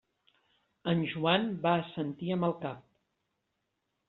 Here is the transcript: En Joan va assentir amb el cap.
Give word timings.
En 0.93 1.03
Joan 1.11 1.45
va 1.67 1.75
assentir 1.83 2.33
amb 2.37 2.49
el 2.49 2.57
cap. 2.65 2.83